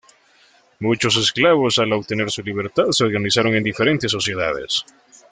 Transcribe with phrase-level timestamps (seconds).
[0.79, 4.83] Muchos esclavos al obtener su libertad se organizaron en diferentes sociedades.